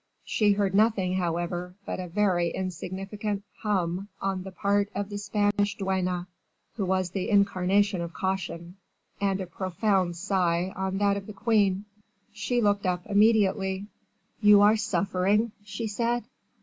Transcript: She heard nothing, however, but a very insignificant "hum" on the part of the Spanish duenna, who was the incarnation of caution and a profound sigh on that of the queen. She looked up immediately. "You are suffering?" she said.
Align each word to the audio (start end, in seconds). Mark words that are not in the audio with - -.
She 0.23 0.53
heard 0.53 0.73
nothing, 0.73 1.13
however, 1.17 1.75
but 1.85 1.99
a 1.99 2.07
very 2.07 2.49
insignificant 2.49 3.43
"hum" 3.59 4.07
on 4.19 4.41
the 4.41 4.51
part 4.51 4.89
of 4.95 5.09
the 5.09 5.19
Spanish 5.19 5.77
duenna, 5.77 6.25
who 6.73 6.87
was 6.87 7.11
the 7.11 7.29
incarnation 7.29 8.01
of 8.01 8.11
caution 8.11 8.77
and 9.21 9.39
a 9.39 9.45
profound 9.45 10.15
sigh 10.15 10.73
on 10.75 10.97
that 10.97 11.17
of 11.17 11.27
the 11.27 11.33
queen. 11.33 11.85
She 12.33 12.61
looked 12.63 12.87
up 12.87 13.05
immediately. 13.05 13.85
"You 14.41 14.61
are 14.61 14.75
suffering?" 14.75 15.51
she 15.63 15.85
said. 15.85 16.23